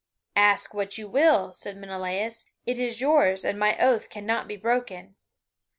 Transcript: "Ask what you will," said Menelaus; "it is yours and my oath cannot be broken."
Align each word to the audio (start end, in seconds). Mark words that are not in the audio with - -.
"Ask 0.35 0.73
what 0.73 0.97
you 0.97 1.07
will," 1.07 1.53
said 1.53 1.77
Menelaus; 1.77 2.49
"it 2.65 2.79
is 2.79 3.01
yours 3.01 3.45
and 3.45 3.59
my 3.59 3.77
oath 3.77 4.09
cannot 4.09 4.47
be 4.47 4.57
broken." 4.57 5.13